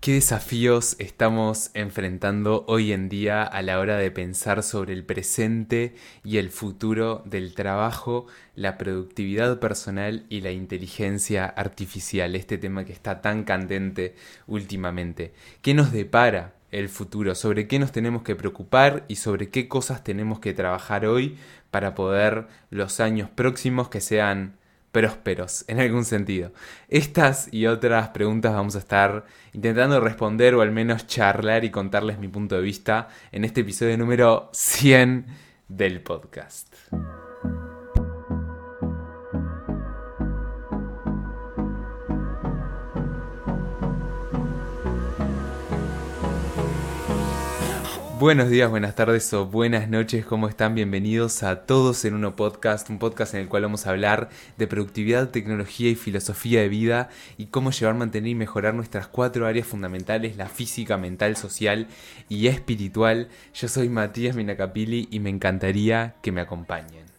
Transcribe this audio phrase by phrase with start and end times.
[0.00, 5.94] ¿Qué desafíos estamos enfrentando hoy en día a la hora de pensar sobre el presente
[6.24, 12.34] y el futuro del trabajo, la productividad personal y la inteligencia artificial?
[12.34, 14.14] Este tema que está tan candente
[14.46, 15.34] últimamente.
[15.60, 17.34] ¿Qué nos depara el futuro?
[17.34, 21.36] ¿Sobre qué nos tenemos que preocupar y sobre qué cosas tenemos que trabajar hoy
[21.70, 24.56] para poder los años próximos que sean
[24.92, 26.52] prósperos, en algún sentido.
[26.88, 32.18] Estas y otras preguntas vamos a estar intentando responder o al menos charlar y contarles
[32.18, 35.26] mi punto de vista en este episodio número 100
[35.68, 36.74] del podcast.
[48.20, 50.74] Buenos días, buenas tardes o buenas noches, ¿cómo están?
[50.74, 54.66] Bienvenidos a Todos en Uno Podcast, un podcast en el cual vamos a hablar de
[54.66, 59.66] productividad, tecnología y filosofía de vida y cómo llevar, mantener y mejorar nuestras cuatro áreas
[59.66, 61.86] fundamentales, la física, mental, social
[62.28, 63.30] y espiritual.
[63.54, 67.09] Yo soy Matías Minacapili y me encantaría que me acompañen.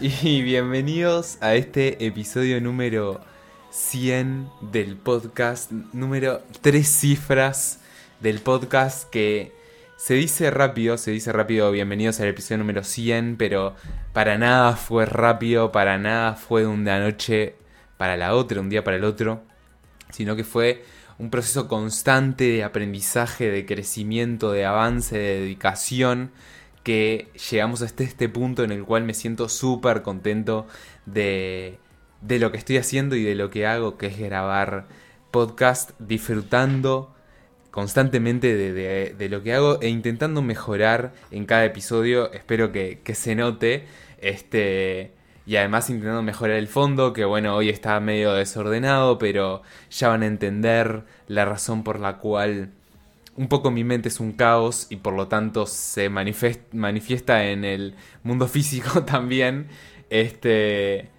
[0.00, 3.20] Y bienvenidos a este episodio número
[3.70, 7.80] 100 del podcast, número tres cifras
[8.20, 9.52] del podcast que
[9.96, 13.74] se dice rápido, se dice rápido, bienvenidos al episodio número 100, pero
[14.12, 17.56] para nada fue rápido, para nada fue de una noche
[17.96, 19.42] para la otra, un día para el otro,
[20.10, 20.84] sino que fue
[21.18, 26.30] un proceso constante de aprendizaje, de crecimiento, de avance, de dedicación
[26.86, 30.68] que llegamos hasta este punto en el cual me siento súper contento
[31.04, 31.80] de,
[32.20, 34.86] de lo que estoy haciendo y de lo que hago, que es grabar
[35.32, 37.12] podcast, disfrutando
[37.72, 42.30] constantemente de, lo que hago e intentando mejorar en cada episodio.
[42.32, 43.86] Espero que, que, se note.
[44.20, 45.10] Este.
[45.44, 50.22] Y además intentando mejorar el fondo, que bueno, hoy está medio desordenado, pero ya van
[50.22, 52.70] a entender la razón por la cual
[53.36, 57.94] un poco mi mente es un caos y por lo tanto se manifiesta en el
[58.22, 59.68] mundo físico también.
[60.10, 61.10] Este.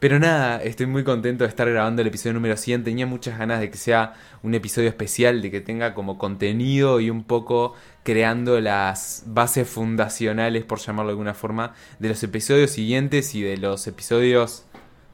[0.00, 2.84] Pero nada, estoy muy contento de estar grabando el episodio número 100.
[2.84, 4.14] Tenía muchas ganas de que sea
[4.44, 7.74] un episodio especial, de que tenga como contenido y un poco
[8.04, 13.56] creando las bases fundacionales, por llamarlo de alguna forma, de los episodios siguientes y de
[13.56, 14.66] los episodios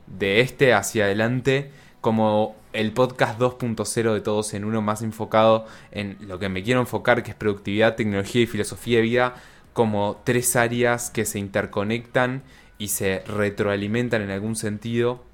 [0.07, 1.71] de este hacia adelante
[2.05, 6.81] como el podcast 2.0 de todos en uno más enfocado en lo que me quiero
[6.81, 9.35] enfocar, que es productividad, tecnología y filosofía de vida,
[9.73, 12.43] como tres áreas que se interconectan
[12.77, 15.25] y se retroalimentan en algún sentido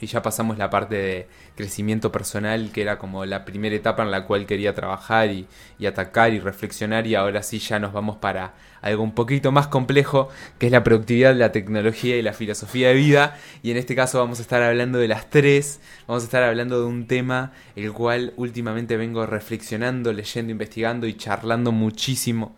[0.00, 4.10] y ya pasamos la parte de crecimiento personal, que era como la primera etapa en
[4.10, 5.46] la cual quería trabajar y,
[5.86, 10.30] atacar y reflexionar, y ahora sí ya nos vamos para algo un poquito más complejo,
[10.58, 14.18] que es la productividad, la tecnología y la filosofía de vida, y en este caso
[14.18, 17.92] vamos a estar hablando de las tres, vamos a estar hablando de un tema el
[17.92, 22.56] cual últimamente vengo reflexionando, leyendo, investigando y charlando muchísimo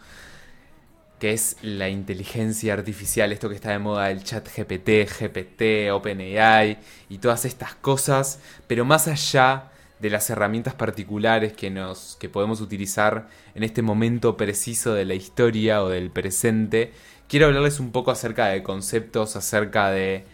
[1.23, 6.79] que es la inteligencia artificial, esto que está de moda, el chat GPT, GPT, OpenAI
[7.09, 12.61] y todas estas cosas, pero más allá de las herramientas particulares que, nos, que podemos
[12.61, 16.93] utilizar en este momento preciso de la historia o del presente,
[17.29, 20.25] quiero hablarles un poco acerca de conceptos, acerca de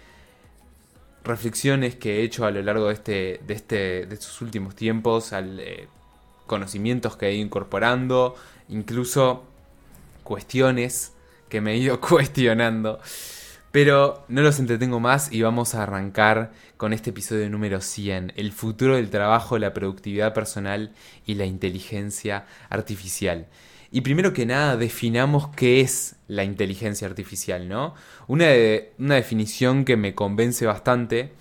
[1.22, 5.34] reflexiones que he hecho a lo largo de, este, de, este, de estos últimos tiempos,
[5.34, 5.86] al, eh,
[6.46, 8.36] conocimientos que he ido incorporando,
[8.70, 9.44] incluso
[10.28, 11.14] cuestiones
[11.48, 13.00] que me he ido cuestionando.
[13.72, 18.52] Pero no los entretengo más y vamos a arrancar con este episodio número 100, el
[18.52, 20.92] futuro del trabajo, la productividad personal
[21.26, 23.46] y la inteligencia artificial.
[23.90, 27.94] Y primero que nada, definamos qué es la inteligencia artificial, ¿no?
[28.26, 28.46] Una,
[28.98, 31.32] una definición que me convence bastante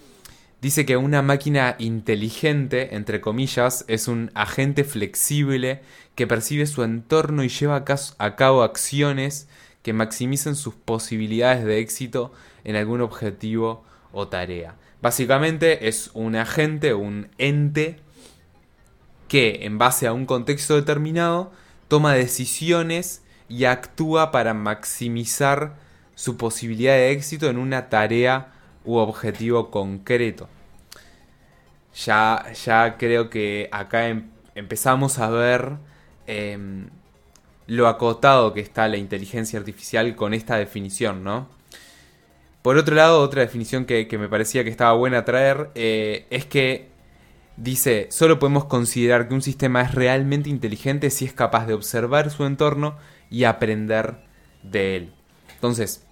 [0.61, 5.81] dice que una máquina inteligente, entre comillas, es un agente flexible
[6.15, 7.83] que percibe su entorno y lleva
[8.17, 9.47] a cabo acciones
[9.81, 12.31] que maximicen sus posibilidades de éxito
[12.63, 14.75] en algún objetivo o tarea.
[15.01, 17.99] Básicamente es un agente, un ente
[19.27, 21.51] que en base a un contexto determinado
[21.87, 25.75] toma decisiones y actúa para maximizar
[26.15, 28.56] su posibilidad de éxito en una tarea
[28.87, 30.49] u objetivo concreto.
[32.05, 35.73] Ya, ya creo que acá em, empezamos a ver
[36.25, 36.89] em,
[37.67, 41.47] lo acotado que está la inteligencia artificial con esta definición, ¿no?
[42.61, 46.89] Por otro lado, otra definición que, me parecía que estaba buena traer eh, es que
[47.55, 52.29] dice, solo podemos considerar que un sistema es realmente inteligente si es capaz de observar
[52.29, 52.97] su entorno
[53.29, 54.17] y aprender
[54.63, 55.13] de él.
[55.55, 56.05] Entonces,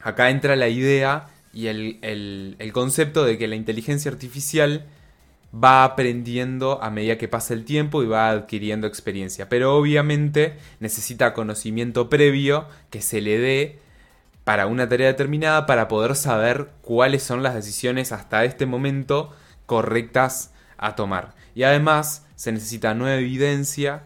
[0.00, 1.98] acá entra la idea y el,
[2.58, 4.86] el concepto de que la inteligencia artificial
[5.52, 9.48] va aprendiendo a medida que pasa el tiempo y va adquiriendo experiencia.
[9.48, 13.78] Pero obviamente necesita conocimiento previo que se le dé
[14.44, 19.34] para una tarea determinada para poder saber cuáles son las decisiones hasta este momento
[19.66, 21.34] correctas a tomar.
[21.54, 24.04] Y además se necesita nueva evidencia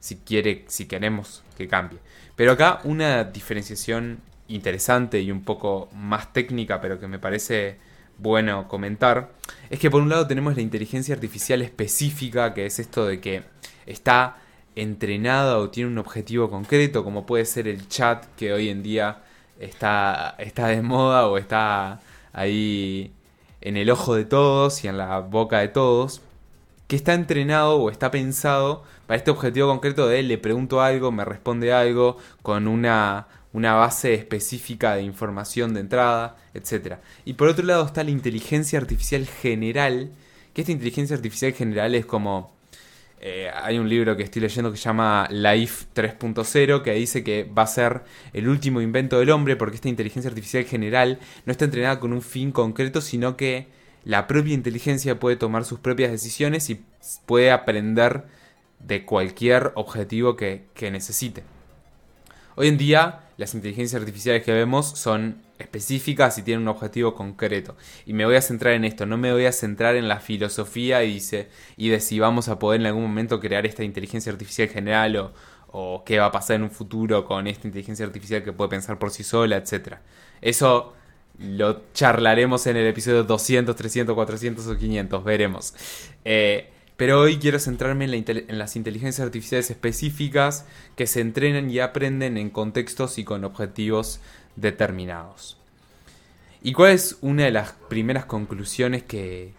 [0.00, 1.98] si, quiere, si queremos que cambie.
[2.36, 7.78] Pero acá una diferenciación interesante y un poco más técnica, pero que me parece
[8.18, 9.30] bueno comentar,
[9.70, 13.44] es que por un lado tenemos la inteligencia artificial específica, que es esto de que
[13.86, 14.36] está
[14.74, 19.22] entrenada o tiene un objetivo concreto, como puede ser el chat que hoy en día
[19.58, 22.00] está, está de moda o está
[22.32, 23.12] ahí
[23.60, 26.22] en el ojo de todos y en la boca de todos,
[26.86, 31.24] que está entrenado o está pensado para este objetivo concreto de le pregunto algo, me
[31.24, 36.96] responde algo, con una, una base específica de información de entrada, etc.
[37.24, 40.10] Y por otro lado está la inteligencia artificial general,
[40.52, 42.56] que esta inteligencia artificial general es como...
[43.20, 47.42] Eh, hay un libro que estoy leyendo que se llama Life 3.0 que dice que
[47.42, 48.02] va a ser
[48.32, 52.22] el último invento del hombre porque esta inteligencia artificial general no está entrenada con un
[52.22, 53.66] fin concreto, sino que
[54.04, 56.80] la propia inteligencia puede tomar sus propias decisiones y
[57.26, 58.24] puede aprender
[58.78, 61.42] de cualquier objetivo que, que necesite.
[62.54, 67.76] Hoy en día las inteligencias artificiales que vemos son específicas y tienen un objetivo concreto.
[68.04, 71.04] Y me voy a centrar en esto, no me voy a centrar en la filosofía
[71.04, 71.22] y,
[71.76, 75.32] y de si vamos a poder en algún momento crear esta inteligencia artificial general o,
[75.68, 78.98] o qué va a pasar en un futuro con esta inteligencia artificial que puede pensar
[78.98, 79.98] por sí sola, etc.
[80.40, 80.94] Eso
[81.38, 85.74] lo charlaremos en el episodio 200, 300, 400 o 500, veremos.
[86.24, 90.66] Eh, pero hoy quiero centrarme en, las inteligencias artificiales específicas
[90.96, 94.20] que se entrenan y aprenden en contextos y con objetivos
[94.56, 95.56] determinados.
[96.60, 99.52] ¿Y cuál es una de las primeras conclusiones que,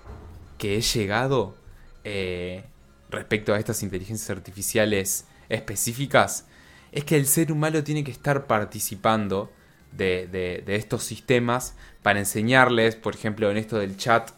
[0.60, 1.56] he llegado
[2.04, 2.66] eh,
[3.10, 6.46] respecto a estas inteligencias artificiales específicas?
[6.92, 9.50] Es que el ser humano tiene que estar participando
[9.94, 14.30] de, de estos sistemas para enseñarles, por ejemplo, en esto del chat,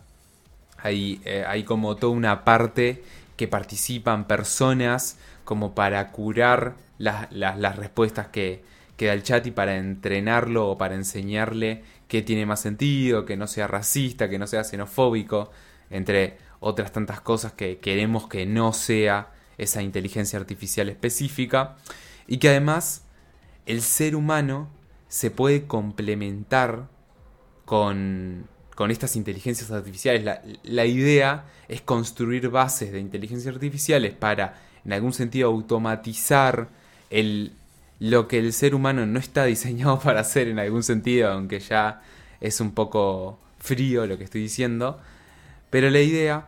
[0.83, 3.03] eh, hay, como toda una parte
[3.37, 8.63] que participan personas como para curar las, respuestas que,
[8.97, 13.37] que, da el chat y para entrenarlo o para enseñarle qué tiene más sentido, que
[13.37, 15.51] no sea racista, que no sea xenofóbico,
[15.89, 21.77] entre otras tantas cosas que queremos que no sea esa inteligencia artificial específica.
[22.27, 23.05] Y que además
[23.65, 24.69] el ser humano
[25.07, 26.87] se puede complementar
[27.65, 28.47] con,
[28.81, 30.39] con estas inteligencias artificiales.
[30.63, 36.67] La, idea es construir bases de inteligencias artificiales para, en algún sentido, automatizar
[37.11, 37.53] el,
[37.99, 42.01] lo que el ser humano no está diseñado para hacer en algún sentido, aunque ya
[42.39, 44.99] es un poco frío lo que estoy diciendo.
[45.69, 46.47] Pero la idea,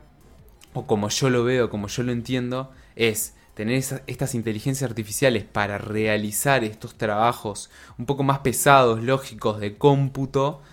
[0.74, 5.78] o como yo lo veo, como yo lo entiendo, es tener estas inteligencias artificiales para
[5.78, 7.70] realizar estos trabajos
[8.00, 10.64] un poco más pesados, lógicos, de cómputo,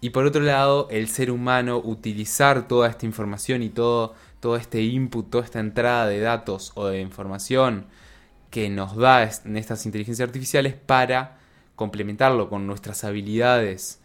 [0.00, 4.82] y por otro lado, el ser humano utilizar toda esta información y todo, todo este
[4.82, 7.86] input, toda esta entrada de datos o de información
[8.50, 11.38] que nos da en estas inteligencias artificiales para
[11.76, 14.00] complementarlo con nuestras habilidades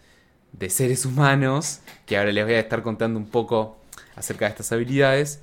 [0.54, 3.78] de seres humanos, que ahora les voy a estar contando un poco
[4.16, 5.42] acerca de estas habilidades,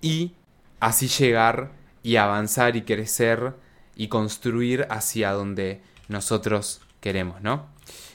[0.00, 0.32] y
[0.80, 3.54] así llegar y avanzar y crecer
[3.96, 7.66] y construir hacia donde nosotros queremos, ¿no?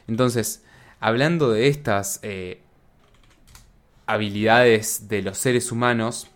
[0.08, 0.64] Entonces,
[1.02, 2.62] hablando de estas eh,
[4.06, 6.28] habilidades de los seres humanos,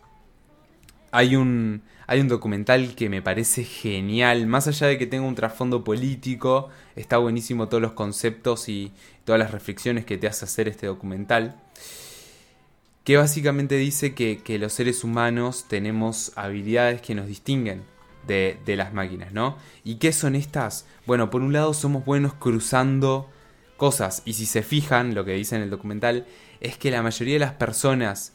[1.11, 5.35] hay un, hay un documental que me parece genial, más allá de que tenga un
[5.35, 8.91] trasfondo político, está buenísimo todos los conceptos y
[9.23, 11.55] todas las reflexiones que te hace hacer este documental,
[13.03, 17.83] que básicamente dice que, los seres humanos tenemos habilidades que nos distinguen
[18.25, 19.57] de, de las máquinas, ¿no?
[19.83, 20.87] ¿Y qué son estas?
[21.05, 23.29] Bueno, por un lado somos buenos cruzando
[23.77, 24.21] cosas.
[24.25, 26.25] Y si se fijan, lo que dice en el documental,
[26.59, 28.33] es que la mayoría de las personas,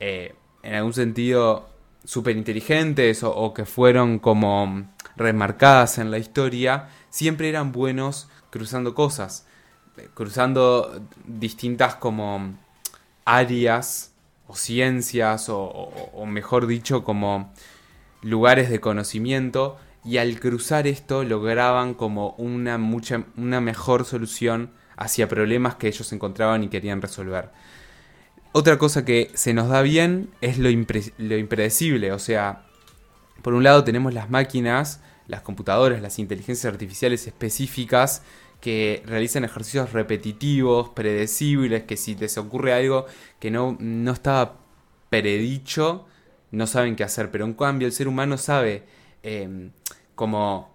[0.00, 1.68] eh, en algún sentido,
[2.04, 9.46] súper inteligentes o, que fueron como remarcadas en la historia, siempre eran buenos cruzando cosas,
[9.96, 12.54] eh, cruzando distintas como
[13.24, 14.12] áreas
[14.48, 17.52] o ciencias o mejor dicho como
[18.22, 25.28] lugares de conocimiento y al cruzar esto lograban como una, mucha, una mejor solución hacia
[25.28, 27.50] problemas que ellos encontraban y querían resolver.
[28.52, 30.68] otra cosa que se nos da bien es lo,
[31.18, 32.12] lo impredecible.
[32.12, 32.66] O sea,
[33.42, 38.22] por un lado tenemos las máquinas, las computadoras, las inteligencias artificiales específicas
[38.60, 43.06] que realizan ejercicios repetitivos, predecibles, que si les ocurre algo
[43.40, 44.58] que no, no estaba
[45.10, 46.06] predicho,
[46.52, 47.30] no saben qué hacer.
[47.30, 48.84] Pero en cambio el ser humano sabe
[49.22, 49.70] eh,
[50.14, 50.74] cómo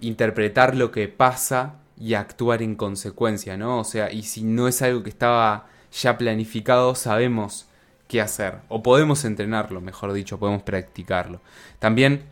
[0.00, 3.80] interpretar lo que pasa y actuar en consecuencia, ¿no?
[3.80, 7.68] O sea, y si no es algo que estaba ya planificado, sabemos
[8.06, 8.58] qué hacer.
[8.68, 11.40] O podemos entrenarlo, mejor dicho, podemos practicarlo.
[11.78, 12.22] También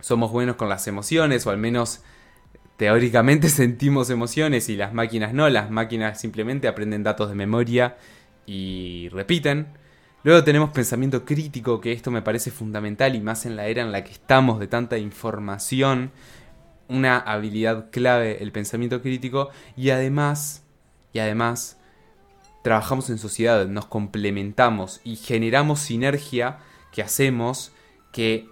[0.00, 2.02] somos buenos con las emociones, o al menos
[2.76, 5.48] teóricamente sentimos emociones y las máquinas no.
[5.48, 7.96] Las máquinas simplemente aprenden datos de memoria
[8.46, 9.68] y repiten.
[10.22, 13.90] Luego tenemos pensamiento crítico, que esto me parece fundamental y más en la era en
[13.90, 16.12] la que estamos de tanta información.
[16.88, 19.48] Una habilidad clave, el pensamiento crítico.
[19.76, 20.64] Y además,
[21.14, 21.78] y además,
[22.62, 26.58] trabajamos en sociedad, nos complementamos y generamos sinergia
[26.92, 27.72] que hacemos
[28.12, 28.48] que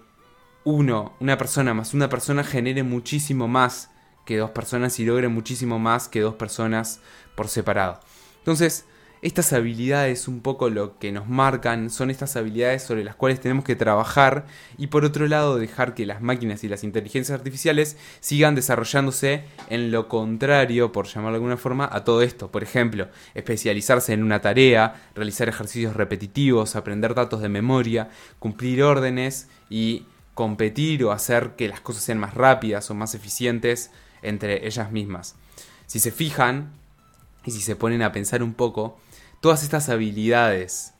[0.63, 3.91] uno, una persona más una persona genere muchísimo más
[4.25, 7.01] que dos personas y logre muchísimo más que dos personas
[7.35, 7.99] por separado.
[8.39, 8.85] Entonces,
[9.21, 13.65] estas habilidades un poco lo que nos marcan son estas habilidades sobre las cuales tenemos
[13.65, 14.45] que trabajar
[14.77, 19.91] y por otro lado dejar que las máquinas y las inteligencias artificiales sigan desarrollándose en
[19.91, 22.49] lo contrario, por llamarlo de alguna forma, a todo esto.
[22.49, 28.09] Por ejemplo, especializarse en una tarea, realizar ejercicios repetitivos, aprender datos de memoria,
[28.39, 33.91] cumplir órdenes y competir o hacer que las cosas sean más rápidas o más eficientes
[34.21, 35.35] entre ellas mismas.
[35.87, 36.71] Si se fijan
[37.45, 38.99] y si se ponen a pensar un poco,
[39.41, 40.93] todas estas habilidades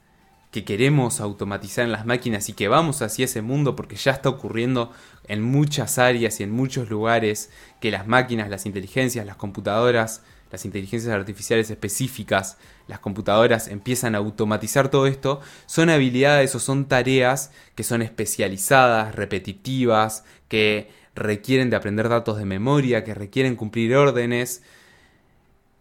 [0.50, 4.28] que queremos automatizar en las máquinas y que vamos hacia ese mundo porque ya está
[4.28, 4.90] ocurriendo
[5.28, 10.64] en muchas áreas y en muchos lugares que las máquinas, las inteligencias, las computadoras, las
[10.64, 12.56] inteligencias artificiales específicas,
[12.88, 19.14] las computadoras empiezan a automatizar todo esto, son habilidades o son tareas que son especializadas,
[19.14, 24.62] repetitivas, que requieren de aprender datos de memoria, que requieren cumplir órdenes,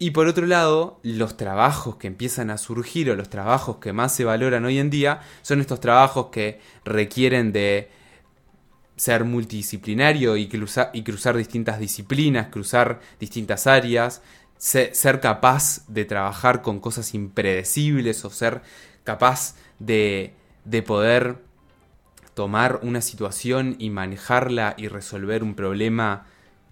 [0.02, 4.16] y por otro lado, los trabajos que empiezan a surgir o los trabajos que más
[4.16, 7.92] se valoran hoy en día son estos trabajos que requieren de
[8.96, 14.22] ser multidisciplinario y cruzar, y cruzar distintas disciplinas, cruzar distintas áreas,
[14.58, 18.62] ser capaz de trabajar con cosas impredecibles o ser
[19.04, 21.38] capaz de, de poder
[22.36, 26.26] tomar una situación y manejarla y resolver un problema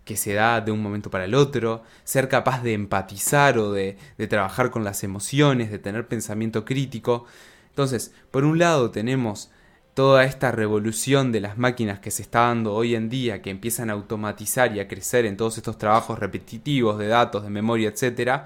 [0.08, 3.98] que se da de un momento para el otro, ser capaz de empatizar o de,
[4.30, 7.26] trabajar con las emociones, de tener pensamiento crítico.
[7.70, 9.52] Entonces, por un lado tenemos
[9.94, 13.90] toda esta revolución de las máquinas que se está dando hoy en día, que empiezan
[13.90, 18.44] a automatizar y a crecer en todos estos trabajos repetitivos de datos, de memoria, etc.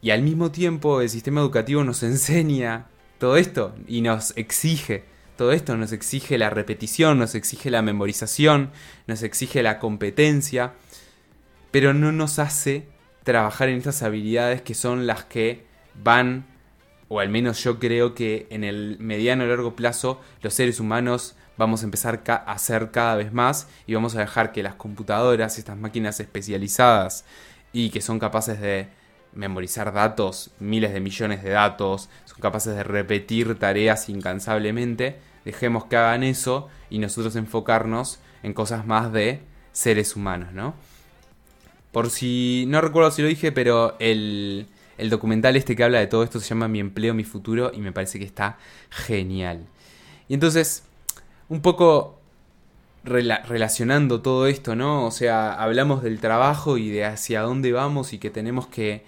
[0.00, 2.86] Y al mismo tiempo el sistema educativo nos enseña
[3.18, 8.70] todo esto y nos exige todo esto nos exige la repetición, nos exige la memorización,
[9.06, 10.72] nos exige la competencia,
[11.70, 12.88] pero no nos hace
[13.22, 16.46] trabajar en estas habilidades que son las que van,
[17.08, 21.36] o al menos yo creo que en el mediano o largo plazo los seres humanos
[21.56, 25.58] vamos a empezar a hacer cada vez más y vamos a dejar que las computadoras,
[25.58, 27.24] estas máquinas especializadas
[27.72, 28.88] y que son capaces de
[29.36, 35.96] memorizar datos, miles de millones de datos, son capaces de repetir tareas incansablemente, dejemos que
[35.96, 39.40] hagan eso y nosotros enfocarnos en cosas más de
[39.72, 40.74] seres humanos, ¿no?
[41.92, 44.66] Por si no recuerdo si lo dije, pero el,
[44.98, 47.80] el documental este que habla de todo esto se llama Mi empleo, mi futuro y
[47.80, 48.58] me parece que está
[48.90, 49.66] genial.
[50.28, 50.84] Y entonces,
[51.48, 52.20] un poco
[53.04, 55.06] relacionando todo esto, ¿no?
[55.06, 59.04] O sea, hablamos del trabajo y de hacia dónde vamos y que tenemos que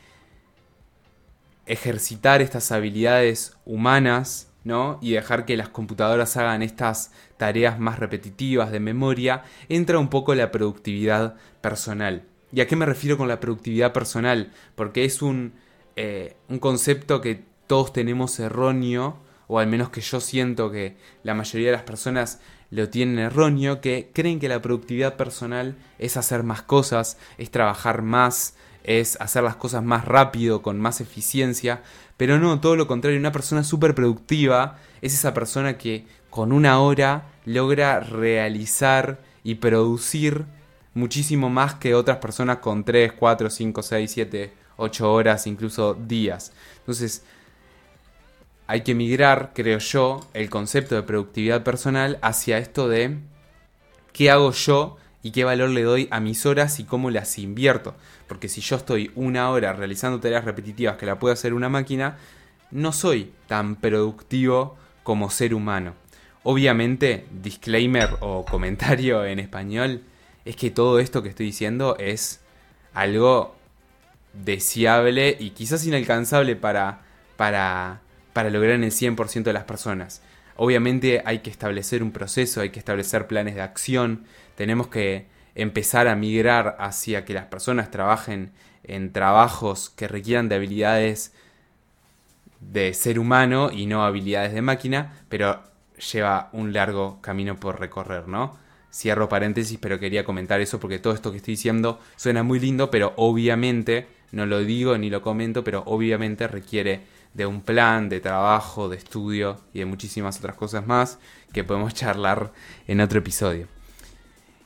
[1.69, 4.99] ejercitar estas habilidades humanas, ¿no?
[5.01, 10.35] Y dejar que las computadoras hagan estas tareas más repetitivas de memoria, entra un poco
[10.35, 12.25] la productividad personal.
[12.53, 14.53] ¿Y a qué me refiero con la productividad personal?
[14.75, 15.53] Porque es un,
[15.97, 21.35] eh, un concepto que todos tenemos erróneo, o al menos que yo siento que la
[21.35, 26.43] mayoría de las personas lo tienen erróneo, que creen que la productividad personal es hacer
[26.43, 28.57] más cosas, es trabajar más,
[28.89, 31.83] es hacer las cosas más rápido, con más eficiencia,
[32.17, 36.81] pero no, todo lo contrario, una persona súper productiva es esa persona que con una
[36.81, 40.47] hora logra realizar y producir
[40.95, 46.53] muchísimo más que otras personas con 3, 4, 5, 6, 7, 8 horas, incluso días.
[46.79, 47.25] Entonces,
[48.67, 53.19] hay que migrar, creo yo, el concepto de productividad personal hacia esto de
[54.15, 57.95] qué hago yo y qué valor le doy a mis horas y cómo las invierto.
[58.27, 62.19] Porque si yo estoy una hora realizando tareas repetitivas que la puede hacer una máquina,
[62.71, 65.95] no soy tan productivo como ser humano.
[66.43, 70.03] Obviamente, disclaimer o comentario en español,
[70.45, 72.41] es que todo esto que estoy diciendo es
[72.95, 73.57] algo
[74.33, 77.03] deseable y quizás inalcanzable para,
[77.37, 78.01] para,
[78.33, 80.23] para lograr en el 100% de las personas.
[80.61, 84.25] Obviamente hay que establecer un proceso, hay que establecer planes de acción,
[84.57, 88.51] tenemos que empezar a migrar hacia que las personas trabajen
[88.83, 91.33] en trabajos que requieran de habilidades
[92.59, 95.63] de ser humano y no habilidades de máquina, pero
[96.13, 98.59] lleva un largo camino por recorrer, ¿no?
[98.93, 102.91] Cierro paréntesis, pero quería comentar eso porque todo esto que estoy diciendo suena muy lindo,
[102.91, 107.03] pero obviamente, no lo digo ni lo comento, pero obviamente requiere
[107.35, 111.19] de un plan de trabajo, de estudio y de muchísimas otras cosas más
[111.53, 112.53] que podemos charlar
[112.87, 113.69] en otro episodio.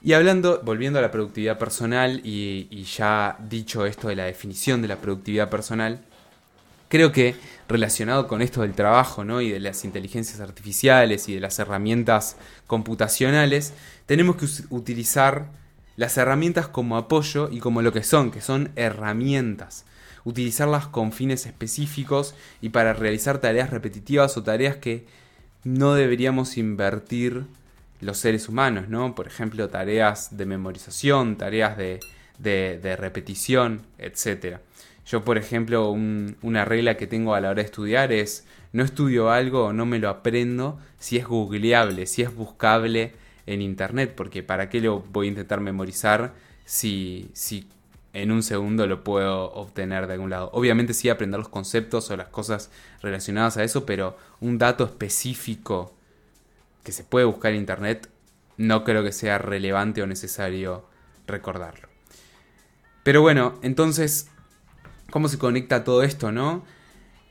[0.02, 4.88] Y hablando, volviendo a la productividad personal y, ya dicho esto de la definición de
[4.88, 6.00] la productividad personal,
[6.92, 7.36] Creo que
[7.68, 9.40] relacionado con esto del trabajo ¿no?
[9.40, 13.72] y de las inteligencias artificiales y de las herramientas computacionales,
[14.04, 15.46] tenemos que utilizar
[15.96, 19.86] las herramientas como apoyo y como lo que son, que son herramientas.
[20.24, 25.06] Utilizarlas con fines específicos y para realizar tareas repetitivas o tareas que
[25.64, 27.44] no deberíamos invertir
[28.00, 29.14] los seres humanos, ¿no?
[29.14, 32.00] Por ejemplo, tareas de memorización, tareas de,
[32.38, 34.58] de, repetición, etc.
[35.06, 39.30] Yo, por ejemplo, una regla que tengo a la hora de estudiar es no estudio
[39.30, 43.12] algo o no me lo aprendo si es googleable, si es buscable
[43.46, 46.32] en internet, porque ¿para qué lo voy a intentar memorizar
[46.64, 47.68] si, si
[48.12, 50.50] en un segundo lo puedo obtener de algún lado?
[50.52, 55.94] Obviamente sí aprender los conceptos o las cosas relacionadas a eso, pero un dato específico
[56.82, 58.08] que se puede buscar en internet
[58.56, 60.84] no creo que sea relevante o necesario
[61.26, 61.88] recordarlo.
[63.02, 64.28] Pero bueno, entonces
[65.10, 66.64] cómo se conecta todo esto, ¿no?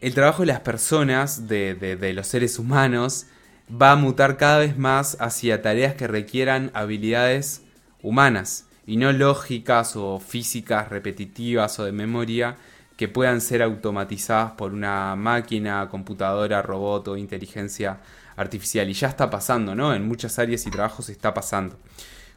[0.01, 3.27] El trabajo de las personas, de, los seres humanos,
[3.69, 7.63] va a mutar cada vez más hacia tareas que requieran habilidades
[8.01, 12.57] humanas y no lógicas o físicas repetitivas o de memoria
[12.97, 17.99] que puedan ser automatizadas por una máquina, computadora, robot o inteligencia
[18.35, 18.89] artificial.
[18.89, 19.95] Y ya está pasando, ¿no?
[19.95, 21.79] En muchas áreas y trabajos está pasando.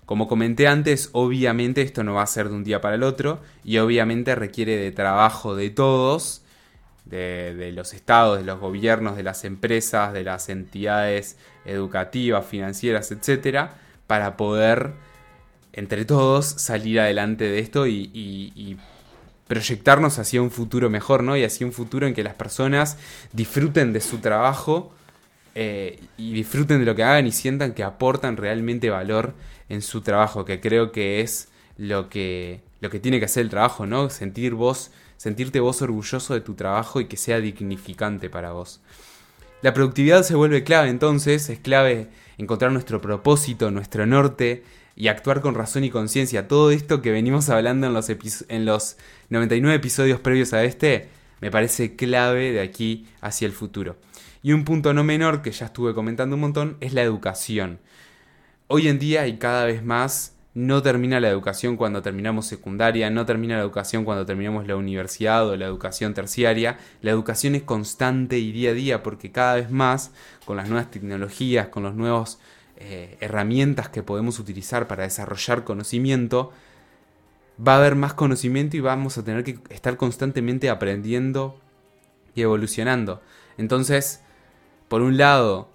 [0.06, 3.40] Como comenté antes, obviamente esto no va a ser de un día para el otro
[3.64, 6.44] y obviamente requiere de trabajo de todos,
[7.04, 13.74] de, los estados, de los gobiernos, de las empresas, de las entidades educativas, financieras, etcétera,
[14.06, 14.92] para poder
[15.74, 18.78] entre todos salir adelante de esto y,
[19.46, 21.36] proyectarnos hacia un futuro mejor, ¿no?
[21.36, 22.96] Y hacia un futuro en que las personas
[23.34, 24.94] disfruten de su trabajo
[25.54, 29.34] eh, y disfruten de lo que hagan y sientan que aportan realmente valor
[29.68, 33.50] en su trabajo, que creo que es lo que, lo que tiene que hacer el
[33.50, 34.08] trabajo, ¿no?
[34.08, 38.80] Sentir vos, sentirte vos orgulloso de tu trabajo y que sea dignificante para vos.
[39.60, 42.08] La productividad se vuelve clave entonces, es clave
[42.38, 44.64] encontrar nuestro propósito, nuestro norte
[44.96, 46.48] y actuar con razón y conciencia.
[46.48, 48.96] Todo esto que venimos hablando en los, en los
[49.30, 51.08] 99 episodios previos a este
[51.40, 53.96] me parece clave de aquí hacia el futuro.
[54.42, 57.80] Y un punto no menor que ya estuve comentando un montón es la educación.
[58.66, 63.26] Hoy en día y cada vez más no termina la educación cuando terminamos secundaria, no
[63.26, 66.78] termina la educación cuando terminamos la universidad o la educación terciaria.
[67.02, 70.12] La educación es constante y día a día porque cada vez más
[70.44, 72.38] con las nuevas tecnologías, con las nuevas
[72.76, 76.52] eh, herramientas que podemos utilizar para desarrollar conocimiento,
[77.56, 81.58] va a haber más conocimiento y vamos a tener que estar constantemente aprendiendo
[82.34, 83.22] y evolucionando.
[83.56, 84.20] Entonces,
[84.88, 85.70] por un lado,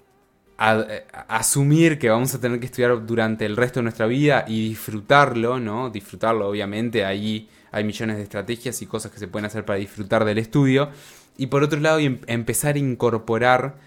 [0.58, 5.60] asumir que vamos a tener que estudiar durante el resto de nuestra vida y disfrutarlo,
[5.60, 5.90] ¿no?
[5.90, 10.26] Disfrutarlo, obviamente, ahí hay millones de estrategias y cosas que se pueden hacer para disfrutar
[10.26, 10.90] del estudio.
[11.38, 13.78] Y por otro lado, em, empezar a incorporar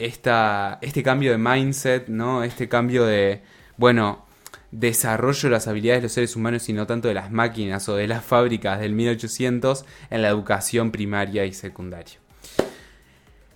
[0.00, 2.42] esta, este cambio de mindset, ¿no?
[2.42, 3.42] Este cambio de,
[3.76, 4.24] bueno,
[4.70, 7.96] desarrollo de las habilidades de los seres humanos y no tanto de las máquinas o
[7.96, 12.18] de las fábricas del 1800 en la educación primaria y secundaria.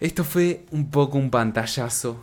[0.01, 2.23] Esto fue un poco un pantallazo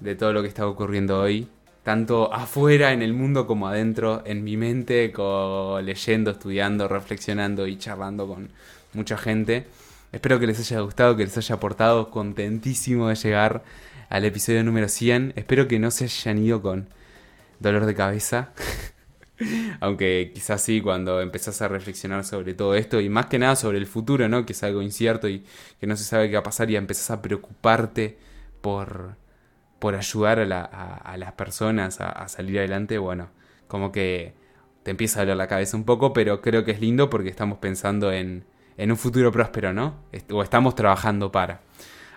[0.00, 1.48] de todo lo que está ocurriendo hoy,
[1.82, 5.12] tanto afuera en el mundo como adentro, en mi mente,
[5.82, 8.50] leyendo, estudiando, reflexionando y charlando con
[8.92, 9.66] mucha gente.
[10.12, 13.64] Espero que les haya gustado, que les haya aportado, contentísimo de llegar
[14.08, 15.32] al episodio número 100.
[15.36, 16.88] Espero que no se hayan ido con
[17.60, 18.50] dolor de cabeza.
[19.80, 23.78] Aunque quizás sí, cuando empezás a reflexionar sobre todo esto y más que nada sobre
[23.78, 24.46] el futuro, ¿no?
[24.46, 25.44] Que es algo incierto y
[25.78, 28.16] que no se sabe qué va a pasar y empezás a preocuparte
[28.62, 29.16] por,
[29.78, 33.28] por ayudar a, las personas a, salir adelante, bueno,
[33.68, 34.34] como que
[34.82, 37.58] te empieza a doler la cabeza un poco, pero creo que es lindo porque estamos
[37.58, 38.44] pensando en,
[38.76, 39.96] en un futuro próspero, ¿no?
[40.30, 41.60] O estamos trabajando para.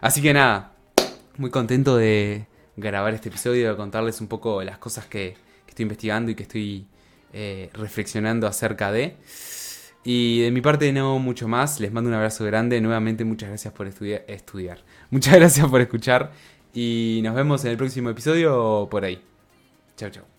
[0.02, 0.74] Así que nada,
[1.38, 5.36] muy contento de grabar este episodio, de contarles un poco las cosas que,
[5.68, 6.88] estoy investigando y que estoy
[7.32, 9.16] eh, reflexionando acerca de.
[10.04, 13.74] Y de mi parte no mucho más, les mando un abrazo grande, nuevamente muchas gracias
[13.74, 14.84] por estudiar.
[15.10, 16.32] Muchas gracias por escuchar
[16.74, 19.22] y nos vemos en el próximo episodio por ahí.
[19.96, 20.39] Chao, chao.